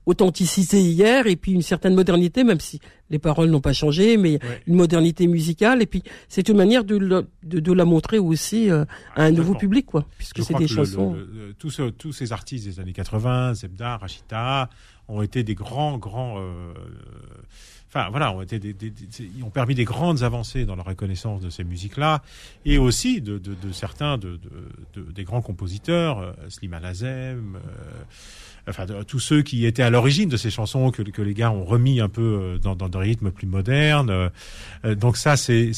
[0.05, 4.39] authenticité hier et puis une certaine modernité même si les paroles n'ont pas changé mais
[4.67, 5.81] une modernité musicale.
[5.81, 10.05] Et puis c'est une manière de, de, la montrer aussi à un nouveau public quoi
[10.17, 11.15] puisque c'est des chansons.
[11.57, 14.69] tous, tous ces artistes des années 80 Zebda Rachita
[15.07, 16.37] ont été des grands grands
[17.89, 19.07] enfin voilà, ont, été des, des, des,
[19.43, 22.21] ont permis des grandes avancées dans la reconnaissance de ces musiques-là,
[22.65, 24.39] et aussi de, de, de certains de,
[24.95, 27.59] des grands compositeurs, euh, Slimane Azem, euh,
[28.69, 31.99] enfin tous ceux qui étaient à l'origine de ces chansons que, les gars ont remis
[31.99, 34.09] un peu euh, dans, des rythmes plus modernes.
[34.85, 35.71] Euh, donc ça, c'est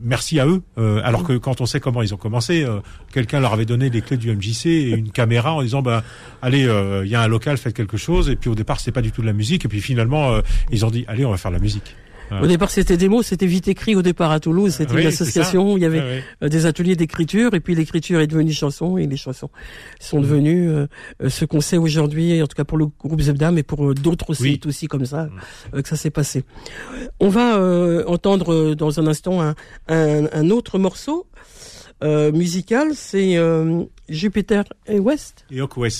[0.00, 0.62] merci à eux.
[0.78, 2.66] Euh, alors que quand on sait comment ils ont commencé,
[3.12, 6.04] quelqu'un leur avait donné les clés du MJC et une caméra en disant bah
[6.42, 6.68] allez,
[7.04, 8.28] il y a un local, faites quelque chose.
[8.30, 9.64] Et puis au départ, c'est pas du tout de la musique.
[9.64, 10.40] Et puis finalement,
[10.70, 11.96] ils ont dit allez, on va faire de la musique.
[12.30, 14.74] Au départ, c'était des mots, c'était vite écrit au départ à Toulouse.
[14.74, 18.26] C'était une association où il y avait euh, des ateliers d'écriture, et puis l'écriture est
[18.26, 19.50] devenue chanson, et les chansons
[19.98, 20.86] sont devenues euh,
[21.22, 24.34] euh, ce qu'on sait aujourd'hui, en tout cas pour le groupe Zebda, mais pour d'autres
[24.34, 25.28] sites aussi comme ça,
[25.72, 26.44] que ça s'est passé.
[27.18, 27.58] On va
[28.06, 29.54] entendre dans un instant un,
[29.88, 31.26] un, un autre morceau.
[32.02, 33.36] musical, c'est
[34.08, 35.44] Jupiter et West.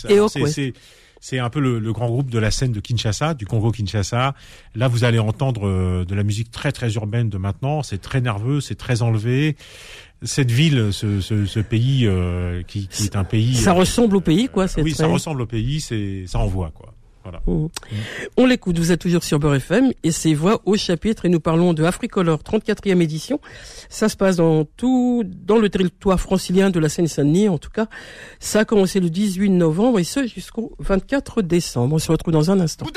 [0.08, 0.38] Et West.
[0.46, 0.72] C'est
[1.20, 4.34] c'est un peu le, grand groupe de la scène de Kinshasa, du Congo-Kinshasa.
[4.74, 7.82] Là, vous allez entendre euh, de la musique très très urbaine de maintenant.
[7.82, 9.56] C'est très nerveux, c'est très enlevé.
[10.22, 13.54] Cette ville, ce, ce, pays euh, qui, est un pays.
[13.54, 14.66] Ça ressemble au pays, quoi.
[14.78, 15.80] oui, ça ressemble au pays.
[15.80, 16.94] C'est ça envoie, quoi.
[17.22, 17.42] Voilà.
[17.46, 17.66] Mmh.
[18.36, 21.40] On l'écoute, vous êtes toujours sur Beurre FM et c'est Voix au chapitre et nous
[21.40, 23.40] parlons de Africolor 34e édition.
[23.88, 27.86] Ça se passe dans tout, dans le territoire francilien de la Seine-Saint-Denis en tout cas.
[28.38, 31.94] Ça a commencé le 18 novembre et ce jusqu'au 24 décembre.
[31.94, 32.86] On se retrouve dans un instant.
[32.86, 32.90] On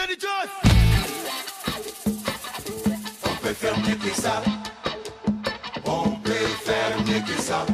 [3.46, 4.42] peut faire mieux que ça.
[5.86, 7.66] On peut faire mieux que ça.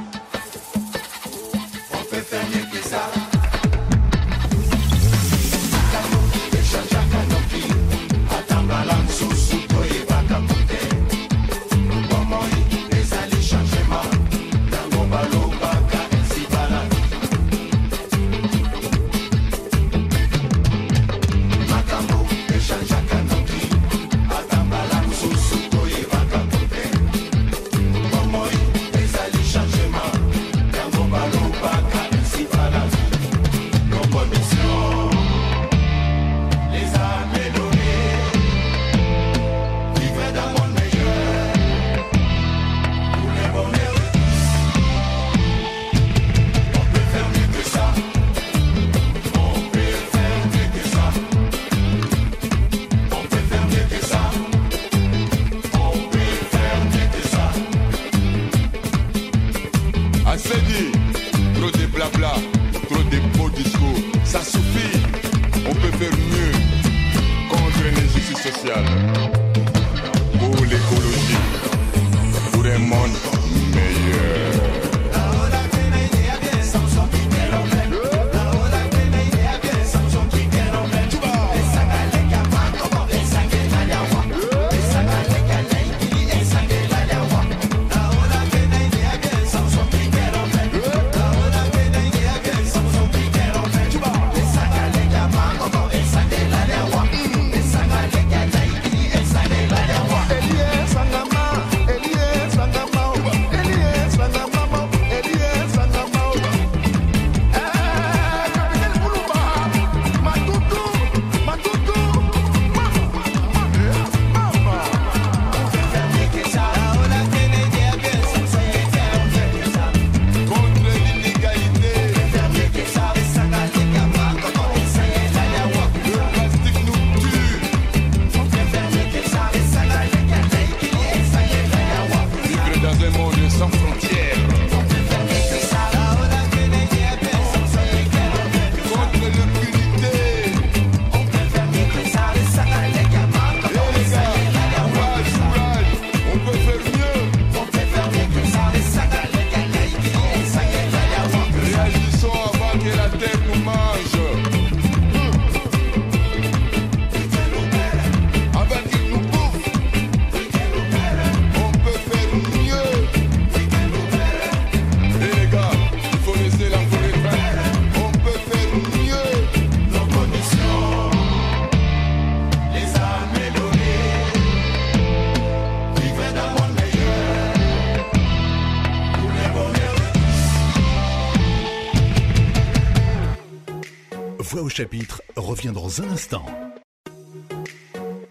[184.79, 186.45] Chapitre revient dans un instant.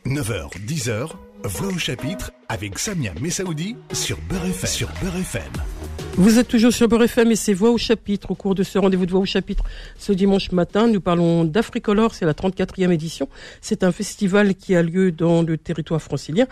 [0.06, 1.10] 9h, 10h,
[1.44, 4.66] Voix au chapitre avec Samia Messaoudi sur Beurre FM.
[4.66, 5.42] Sur Beurre FM.
[6.14, 8.30] Vous êtes toujours sur Beurre FM et c'est Voix au chapitre.
[8.30, 9.62] Au cours de ce rendez-vous de Voix au chapitre,
[9.98, 12.14] ce dimanche matin, nous parlons d'Africolor.
[12.14, 13.28] C'est la 34e édition.
[13.60, 16.46] C'est un festival qui a lieu dans le territoire francilien.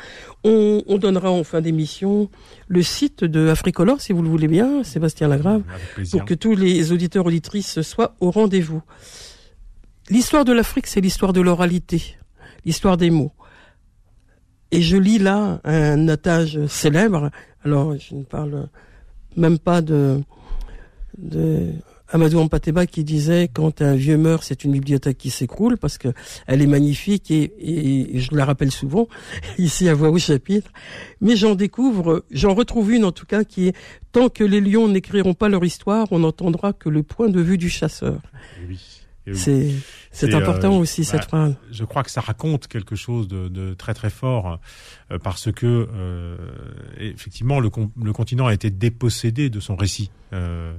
[0.44, 2.28] On, on donnera en fin d'émission
[2.68, 5.62] le site de Africolor, si vous le voulez bien, Sébastien Lagrave,
[6.10, 8.82] pour que tous les auditeurs auditrices soient au rendez-vous.
[10.08, 12.16] L'histoire de l'Afrique, c'est l'histoire de l'oralité,
[12.64, 13.32] l'histoire des mots.
[14.70, 17.30] Et je lis là un adage célèbre.
[17.64, 18.68] Alors, je ne parle
[19.36, 20.20] même pas de,
[21.18, 21.72] de
[22.08, 26.08] Amadou Ampateba qui disait quand un vieux meurt, c'est une bibliothèque qui s'écroule parce que
[26.46, 29.08] elle est magnifique et, et, je la rappelle souvent
[29.58, 30.70] ici à voix au chapitre.
[31.20, 33.76] Mais j'en découvre, j'en retrouve une en tout cas qui est
[34.12, 37.58] tant que les lions n'écriront pas leur histoire, on n'entendra que le point de vue
[37.58, 38.20] du chasseur.
[39.34, 39.70] C'est
[40.16, 41.54] c'est Et, important euh, aussi cette bah, phrase.
[41.70, 44.58] je crois que ça raconte quelque chose de, de très très fort
[45.10, 46.36] euh, parce que euh,
[46.98, 47.70] effectivement le,
[48.02, 50.76] le continent a été dépossédé de son récit Euh,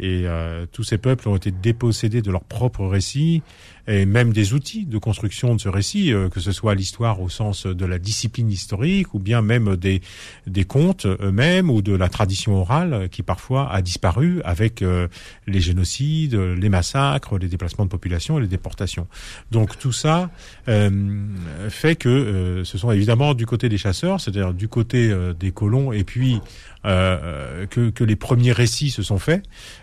[0.00, 3.42] et euh, tous ces peuples ont été dépossédés de leur propre récit
[3.86, 7.28] et même des outils de construction de ce récit, euh, que ce soit l'histoire au
[7.28, 10.00] sens de la discipline historique ou bien même des
[10.46, 15.06] des contes eux-mêmes ou de la tradition orale qui parfois a disparu avec euh,
[15.46, 18.69] les génocides, les massacres, les déplacements de population et les déportations.
[19.50, 20.30] Donc tout ça
[20.68, 20.90] euh,
[21.68, 25.50] fait que euh, ce sont évidemment du côté des chasseurs, c'est-à-dire du côté euh, des
[25.52, 26.40] colons, et puis
[26.86, 29.42] euh, que, que les premiers récits se sont faits,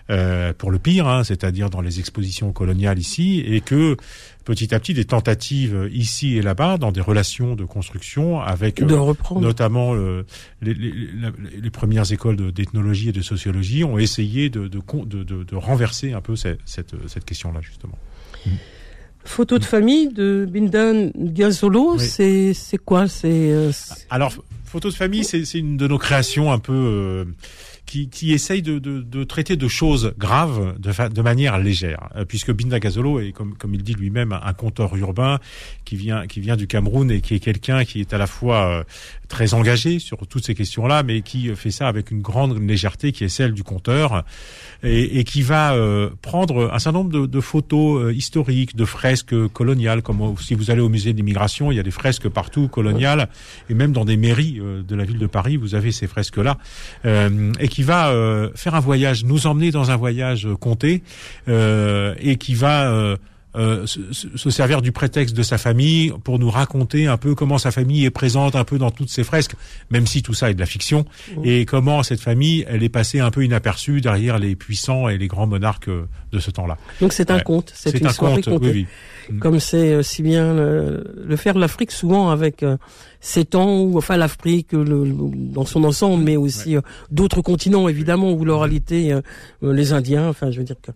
[0.10, 3.98] euh, pour le pire, hein, c'est-à-dire dans les expositions coloniales ici, et que
[4.46, 8.94] petit à petit des tentatives ici et là-bas dans des relations de construction avec De
[9.42, 10.26] euh, notamment euh,
[10.62, 10.94] les, les,
[11.62, 15.56] les premières écoles de- d'ethnologie et de sociologie ont essayé de, de, de, de- de
[15.56, 17.98] renverser un peu cette, cette, cette question-là justement.
[19.28, 22.00] Photo de famille de Bindan Gazolo, Oui.
[22.08, 23.08] c'est c'est quoi?
[23.08, 23.72] C'est euh,
[24.10, 24.34] Alors,
[24.66, 27.26] photo de famille, c'est c'est une de nos créations un peu euh,
[27.88, 32.26] qui, qui essaye de, de, de traiter de choses graves de, de manière légère, Euh,
[32.26, 35.40] puisque Binda Gazolo est, comme, comme il dit lui-même, un, conteur urbain
[35.86, 38.60] qui vient, qui vient du Cameroun et qui est quelqu'un qui est à la fois
[38.68, 38.84] euh,
[39.28, 43.24] très engagé sur toutes ces questions-là, mais qui fait ça avec une grande légèreté qui
[43.24, 44.24] est celle du conteur
[44.84, 48.86] et, et qui va euh, prendre un certain nombre de, de photos euh, historiques, de
[48.86, 52.30] fresques coloniales, comme si vous allez au musée de l'immigration, il y a des fresques
[52.30, 53.30] partout coloniales,
[53.70, 56.58] et même dans des mairies euh, de la ville de Paris, vous avez ces fresques-là,
[57.06, 61.04] euh, et qui va euh, faire un voyage, nous emmener dans un voyage euh, compté,
[61.48, 63.18] euh, et qui va
[63.58, 67.34] euh, se, se- se servir du prétexte de sa famille pour nous raconter un peu
[67.36, 69.56] comment sa famille est présente un peu dans toutes ces fresques,
[69.90, 71.06] même si tout ça est de la fiction,
[71.44, 75.28] et comment cette famille, elle est passée un peu inaperçue derrière les puissants et les
[75.28, 76.78] grands monarques euh, de ce temps-là.
[77.02, 77.44] donc c'est un Ouais.
[77.44, 78.86] conte, c'est une un soirée conte, oui,
[79.30, 79.38] oui.
[79.40, 82.78] Comme c'est euh, si bien le, le faire de l'Afrique souvent avec euh,
[83.20, 87.90] ces temps où enfin l'Afrique le- le- dans son ensemble, mais aussi euh, d'autres continents
[87.90, 89.18] évidemment où l'oralité,
[89.62, 90.92] les Indiens, enfin je veux dire que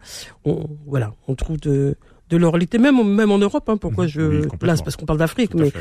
[0.45, 1.97] on, voilà, on trouve de
[2.31, 3.69] de l'oralité même même en Europe.
[3.69, 4.09] Hein, pourquoi Mhm.
[4.09, 5.71] je Oui, place parce qu'on parle d'Afrique, mais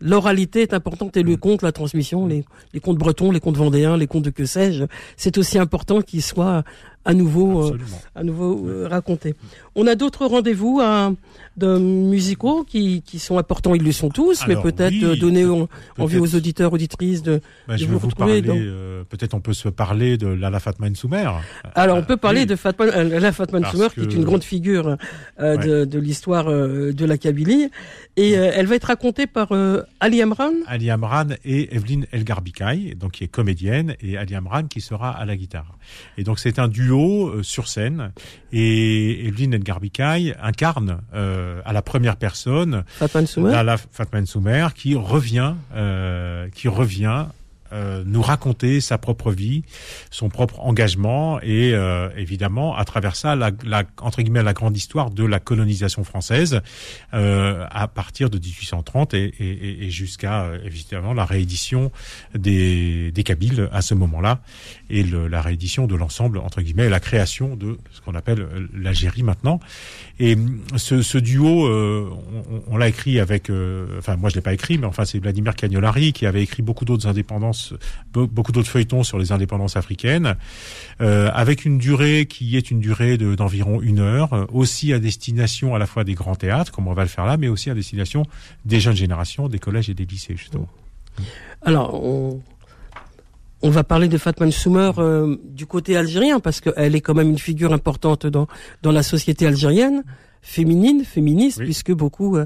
[0.00, 2.44] l'oralité est importante et le conte, la transmission, les,
[2.74, 4.84] les contes bretons, les contes vendéens, les contes de que sais-je,
[5.16, 6.64] c'est aussi important qu'ils soient
[7.04, 7.78] à nouveau, euh,
[8.14, 9.34] à nouveau euh, racontés.
[9.74, 11.14] On a d'autres rendez-vous hein,
[11.56, 15.16] de musicaux qui, qui sont importants, ils le sont tous, Alors, mais peut-être oui, euh,
[15.16, 17.40] donner en- envie aux auditeurs, auditrices de.
[17.66, 20.26] Bah, de je vous vais vous retrouver dans- euh, Peut-être on peut se parler de
[20.26, 21.30] Lala Fatman Soumer.
[21.74, 22.46] Alors on peut parler oui.
[22.46, 24.96] de Fatman, euh, la Fatman Soumer, qui est une grande figure
[25.38, 27.70] de, de l'histoire de la Kabylie,
[28.16, 29.48] et elle va être racontée par
[30.00, 30.50] Ali Amran.
[30.66, 35.24] Ali Amran et Evelyne Elgarbikai, donc qui est comédienne, et Ali Amran qui sera à
[35.24, 35.78] la guitare.
[36.18, 38.12] Et donc c'est un duo euh, sur scène,
[38.52, 43.52] et Evelyne Elgarbikai incarne euh, à la première personne Fatman Soumer?
[43.52, 47.26] Lala Fatman Soumer qui revient, euh, qui revient
[47.72, 49.62] euh, nous raconter sa propre vie,
[50.10, 54.76] son propre engagement et euh, évidemment à travers ça la, la entre guillemets la grande
[54.76, 56.60] histoire de la colonisation française
[57.14, 61.90] euh, à partir de 1830 et, et- et- jusqu'à euh, évidemment la réédition
[62.34, 64.40] des, des Kabyles à ce moment-là
[64.88, 68.66] et le- la réédition de l'ensemble entre guillemets la création de ce qu'on appelle euh,
[68.74, 69.60] l'Algérie maintenant.
[70.18, 73.50] Et hum, ce, ce duo, on, on- l'a écrit avec,
[73.98, 76.84] enfin moi je l'ai pas écrit, mais enfin c'est Vladimir Cagnolari qui avait écrit beaucoup
[76.86, 77.59] d'autres indépendances,
[78.14, 80.36] be- beaucoup d'autres feuilletons sur les indépendances africaines,
[81.00, 84.98] euh, avec une durée qui est une durée de- d'environ une heure, euh, aussi à
[84.98, 87.70] destination à la fois des grands théâtres, comme on va le faire là, mais aussi
[87.70, 88.24] à destination
[88.64, 90.68] des jeunes générations, des collèges et des lycées justement.
[91.62, 92.40] Alors, on,
[93.62, 97.28] on va parler de Fatman Soumer euh, du côté algérien parce qu'elle est quand même
[97.30, 98.46] une figure importante dans
[98.82, 100.02] dans la société algérienne.
[100.42, 102.38] Féminine, féministe, puisque beaucoup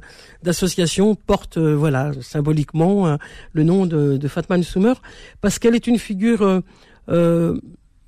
[0.42, 3.18] d'associations portent, voilà, symboliquement
[3.52, 4.94] le nom de, de Fatma Soumer,
[5.40, 6.62] parce qu'elle est une figure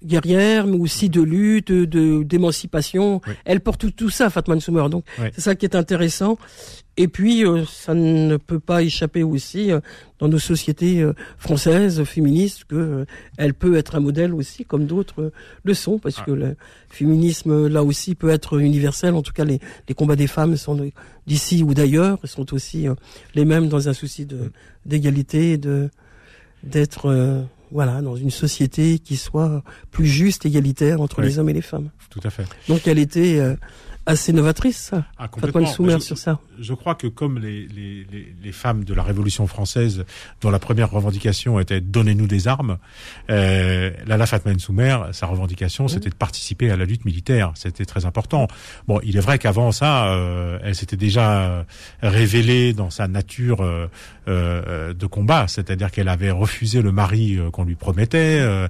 [0.05, 3.21] guerrière, mais aussi de lutte, de d'émancipation.
[3.45, 4.89] Elle porte tout, tout ça, Fatma Soumer.
[4.91, 6.39] Donc c'est ça qui est intéressant.
[6.97, 9.81] Et puis euh, ça ne peut pas échapper aussi euh,
[10.19, 13.05] dans nos sociétés euh, françaises féministes que
[13.37, 15.33] elle peut être un modèle aussi, comme d'autres
[15.63, 16.57] le sont, parce que le
[16.89, 19.15] féminisme là aussi peut être universel.
[19.15, 20.91] En tout cas, les, les combats des femmes sont
[21.27, 22.87] d'ici ou d'ailleurs sont aussi
[23.35, 24.53] les mêmes dans un souci de
[24.87, 25.91] d'égalité, de
[26.63, 31.63] d'être voilà, dans une société qui soit plus juste, égalitaire entre les hommes et les
[31.63, 31.91] femmes.
[32.11, 32.45] Tout à fait.
[32.69, 33.57] Donc elle était euh,
[34.07, 35.05] assez novatrice, ça.
[35.19, 35.67] Ah, complètement.
[35.67, 36.39] Soumer sur ça.
[36.59, 38.07] Je crois que comme les, les,
[38.43, 40.05] les, femmes de la Révolution française,
[40.41, 42.79] dont la première revendication était donnez-nous des armes,
[43.31, 45.89] euh, Lala Fatma Soumer, sa revendication, mmh.
[45.89, 47.53] c'était de participer à la lutte militaire.
[47.57, 48.47] C'était très important.
[48.87, 51.67] Bon, il est vrai qu'avant ça, euh, elle s'était déjà
[52.01, 53.89] révélée dans sa nature euh,
[54.29, 58.39] euh de combat, c'est-à-dire qu'elle avait refusé le mari euh, qu'on lui promettait.
[58.41, 58.69] Euh,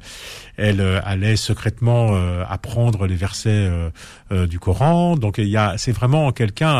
[0.56, 2.16] elle allait secrètement
[2.48, 3.70] apprendre les versets
[4.30, 5.16] du Coran.
[5.16, 6.74] Donc il y a, c'est vraiment quelqu'un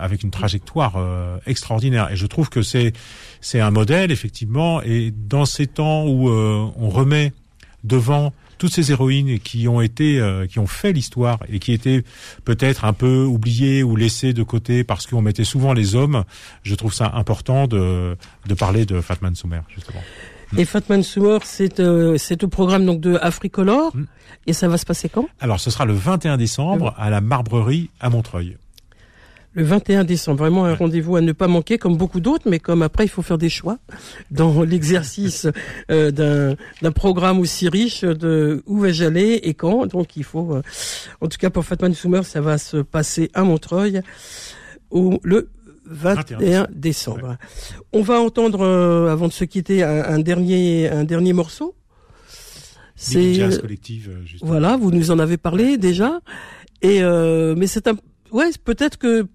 [0.00, 2.10] avec une trajectoire euh, extraordinaire.
[2.10, 2.92] Et je trouve que c'est
[3.40, 4.82] c'est un modèle effectivement.
[4.82, 7.32] Et dans ces temps où euh, on remet
[7.84, 8.32] devant
[8.62, 12.04] toutes ces héroïnes qui ont été, euh, qui ont fait l'histoire et qui étaient
[12.44, 16.22] peut-être un peu oubliées ou laissées de côté parce qu'on mettait souvent les hommes,
[16.62, 19.98] je trouve ça important de, de parler de Fatman Soumer, justement.
[20.56, 21.82] Et Fatman Soumer, c'est
[22.18, 23.96] c'est au programme donc de Africolor.
[23.96, 24.04] Mm.
[24.46, 25.26] Et ça va se passer quand?
[25.40, 28.56] Alors, ce sera le 21 décembre à la Marbrerie à Montreuil
[29.54, 30.38] le 21 décembre.
[30.38, 33.22] Vraiment un rendez-vous à ne pas manquer, comme beaucoup d'autres, mais comme après il faut
[33.22, 33.78] faire des choix
[34.30, 35.46] dans l'exercice
[35.90, 39.86] euh, d'un programme aussi riche de où vais-je aller et quand.
[39.86, 40.62] Donc il faut, euh,
[41.20, 44.00] en tout cas pour Fatman Soumer, ça va se passer à Montreuil
[44.90, 45.50] au, le
[45.84, 47.36] 21 décembre.
[47.92, 51.74] On va entendre, euh, avant de se quitter, un, dernier un dernier morceau.
[52.94, 54.10] C'est collective.
[54.42, 56.20] Voilà, vous nous en avez parlé déjà.
[56.82, 57.96] Et mais c'est un
[58.32, 59.26] ouais, peut-être que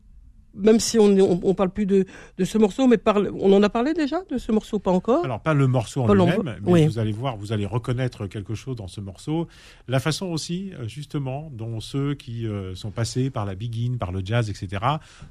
[0.58, 2.06] même si on, on, parle plus de,
[2.38, 5.24] de ce morceau, mais parle, on en a parlé déjà de ce morceau, pas encore?
[5.24, 8.76] Alors pas le morceau en lui-même, mais vous allez voir, vous allez reconnaître quelque chose
[8.76, 9.48] dans ce morceau.
[9.88, 14.12] La façon aussi, euh, justement, dont ceux qui euh, sont passés par la begin, par
[14.12, 14.84] le jazz, etc.,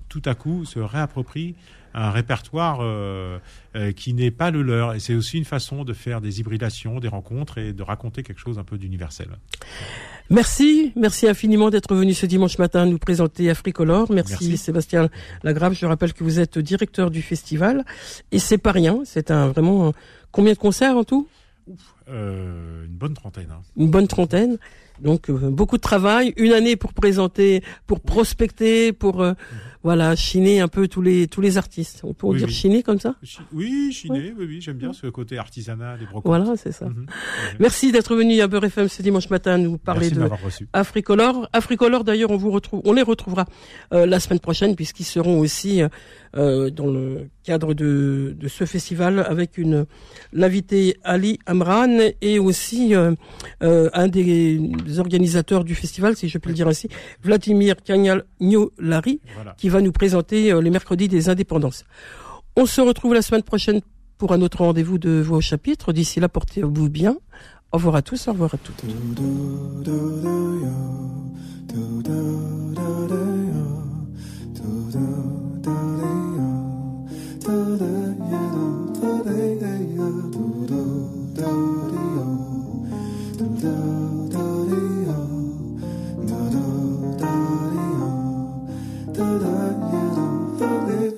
[0.08, 1.54] tout à coup se réapproprient
[1.96, 3.38] un répertoire euh,
[3.96, 4.94] qui n'est pas le leur.
[4.94, 8.38] Et c'est aussi une façon de faire des hybridations, des rencontres et de raconter quelque
[8.38, 9.28] chose un peu d'universel.
[10.28, 14.12] Merci, merci infiniment d'être venu ce dimanche matin nous présenter Africolor.
[14.12, 15.08] Merci, Sébastien
[15.42, 15.72] Lagrave.
[15.72, 17.84] Je rappelle que vous êtes directeur du festival
[18.30, 19.00] et c'est pas rien.
[19.04, 19.92] C'est un vraiment
[20.32, 21.28] combien de concerts en tout?
[22.08, 23.48] Euh, Une bonne trentaine.
[23.50, 23.62] Hein.
[23.76, 24.58] Une bonne trentaine.
[25.00, 29.36] Donc euh, beaucoup de travail, une année pour présenter, pour prospecter, pour euh, mhm
[29.86, 32.00] voilà, chiner un peu tous les tous les artistes.
[32.02, 33.14] On peut dire chiner comme ça?
[33.52, 36.24] Oui, chiner, oui, oui, j'aime bien ce côté artisanat des brocantes.
[36.24, 36.86] Voilà, c'est ça.
[36.86, 37.06] Mhm.
[37.60, 40.28] Merci d'être venu à Beurre FM ce dimanche matin nous parler de,
[40.72, 41.48] Africolor.
[41.52, 43.44] Africolor, d'ailleurs, on vous retrouve, on les retrouvera
[43.94, 45.82] euh, la semaine prochaine puisqu'ils seront aussi
[46.36, 49.86] euh, dans le cadre de, de ce festival avec une
[50.32, 53.14] l'invité Ali Amran et aussi euh,
[53.62, 54.60] euh, un des
[54.98, 56.88] organisateurs du festival, si je puis le dire ainsi,
[57.22, 59.20] Vladimir Kagnal-Lari,
[59.56, 61.84] qui va nous présenter les mercredis des indépendances.
[62.56, 63.80] On se retrouve la semaine prochaine
[64.18, 65.92] pour un autre rendez-vous de vos chapitres.
[65.92, 67.18] D'ici là, portez-vous bien.
[67.72, 68.84] Au revoir à tous, au revoir à toutes.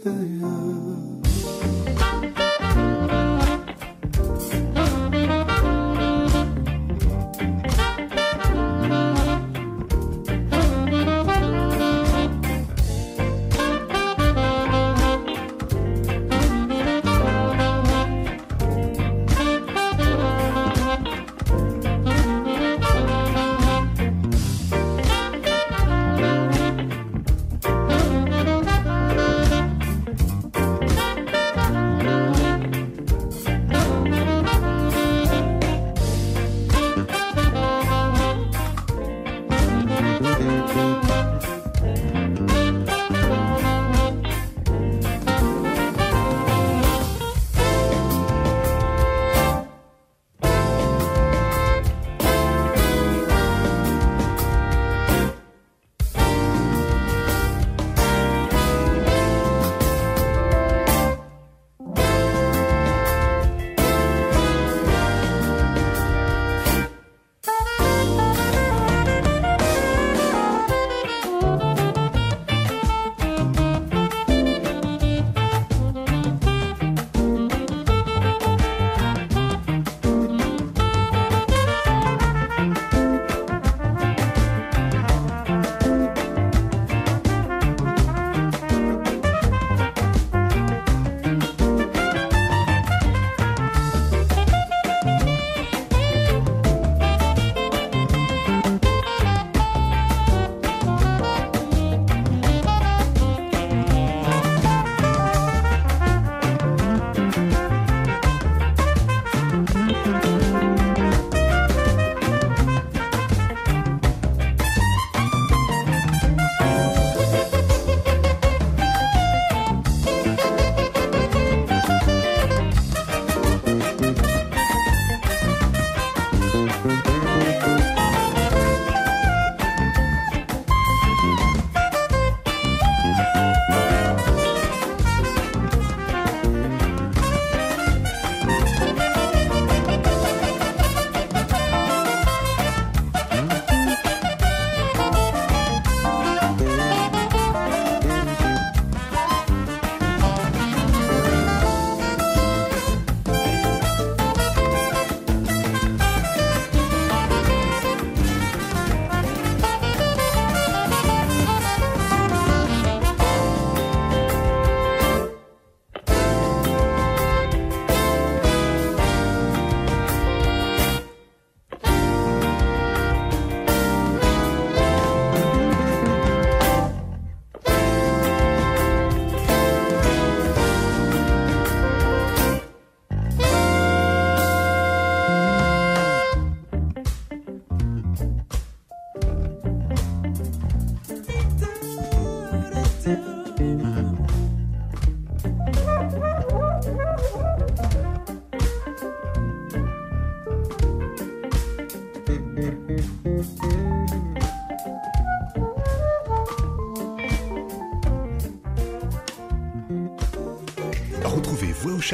[0.09, 0.68] fail.